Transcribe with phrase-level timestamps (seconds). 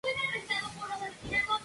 [0.03, 1.59] Tienen dos hijos y dos nietos.